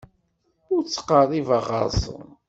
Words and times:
Ur 0.73 0.81
ttqerribeɣ 0.83 1.63
ɣer-sen. 1.71 2.25